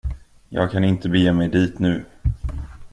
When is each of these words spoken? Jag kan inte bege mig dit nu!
Jag 0.49 0.71
kan 0.71 0.83
inte 0.83 1.09
bege 1.09 1.33
mig 1.33 1.49
dit 1.49 1.79
nu! 1.79 2.05